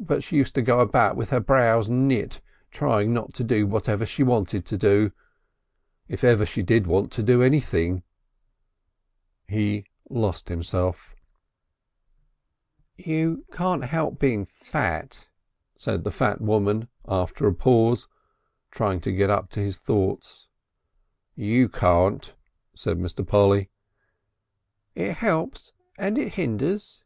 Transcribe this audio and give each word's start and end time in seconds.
But 0.00 0.24
she 0.24 0.36
used 0.36 0.56
to 0.56 0.62
go 0.62 0.80
about 0.80 1.14
with 1.16 1.30
her 1.30 1.38
brows 1.38 1.88
knit 1.88 2.40
trying 2.72 3.12
not 3.14 3.32
to 3.34 3.44
do 3.44 3.68
whatever 3.68 4.04
she 4.04 4.24
wanted 4.24 4.66
to 4.66 4.76
do 4.76 5.12
if 6.08 6.24
ever 6.24 6.44
she 6.44 6.60
did 6.60 6.88
want 6.88 7.12
to 7.12 7.22
do 7.22 7.40
anything" 7.40 8.02
He 9.56 9.84
lost 10.08 10.48
himself. 10.48 11.14
"You 12.96 13.44
can't 13.52 13.84
help 13.84 14.18
being 14.18 14.44
fat," 14.44 15.28
said 15.76 16.02
the 16.02 16.10
fat 16.10 16.40
woman 16.40 16.88
after 17.06 17.46
a 17.46 17.54
pause, 17.54 18.08
trying 18.72 19.00
to 19.02 19.12
get 19.12 19.30
up 19.30 19.50
to 19.50 19.60
his 19.60 19.78
thoughts. 19.78 20.48
"You 21.36 21.68
can't," 21.68 22.34
said 22.74 22.98
Mr. 22.98 23.24
Polly. 23.24 23.70
"It 24.96 25.18
helps 25.18 25.72
and 25.96 26.18
it 26.18 26.32
hinders." 26.32 27.04